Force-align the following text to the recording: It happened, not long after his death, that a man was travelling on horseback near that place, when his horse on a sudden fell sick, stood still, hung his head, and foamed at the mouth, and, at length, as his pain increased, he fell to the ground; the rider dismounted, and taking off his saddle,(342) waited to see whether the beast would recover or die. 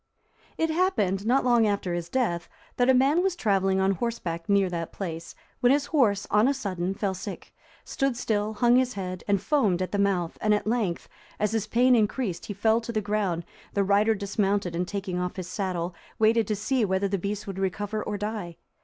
It 0.57 0.71
happened, 0.71 1.27
not 1.27 1.45
long 1.45 1.67
after 1.67 1.93
his 1.93 2.09
death, 2.09 2.49
that 2.77 2.89
a 2.89 2.93
man 2.95 3.21
was 3.21 3.35
travelling 3.35 3.79
on 3.79 3.91
horseback 3.91 4.49
near 4.49 4.67
that 4.67 4.91
place, 4.91 5.35
when 5.59 5.71
his 5.71 5.85
horse 5.85 6.25
on 6.31 6.47
a 6.47 6.55
sudden 6.55 6.95
fell 6.95 7.13
sick, 7.13 7.53
stood 7.85 8.17
still, 8.17 8.53
hung 8.53 8.77
his 8.77 8.93
head, 8.93 9.23
and 9.27 9.39
foamed 9.39 9.79
at 9.79 9.91
the 9.91 9.99
mouth, 9.99 10.39
and, 10.41 10.55
at 10.55 10.65
length, 10.65 11.07
as 11.39 11.51
his 11.51 11.67
pain 11.67 11.95
increased, 11.95 12.47
he 12.47 12.53
fell 12.55 12.81
to 12.81 12.91
the 12.91 12.99
ground; 12.99 13.45
the 13.75 13.83
rider 13.83 14.15
dismounted, 14.15 14.75
and 14.75 14.87
taking 14.87 15.19
off 15.19 15.35
his 15.35 15.47
saddle,(342) 15.49 15.95
waited 16.17 16.47
to 16.47 16.55
see 16.55 16.83
whether 16.83 17.07
the 17.07 17.19
beast 17.19 17.45
would 17.45 17.59
recover 17.59 18.01
or 18.03 18.17
die. 18.17 18.57